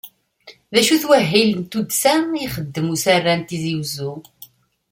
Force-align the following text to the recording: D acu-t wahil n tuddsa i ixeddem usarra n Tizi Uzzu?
D 0.73 0.75
acu-t 0.79 1.03
wahil 1.09 1.49
n 1.59 1.61
tuddsa 1.71 2.13
i 2.33 2.39
ixeddem 2.45 2.87
usarra 2.93 3.33
n 3.35 3.41
Tizi 3.47 3.73
Uzzu? 3.81 4.13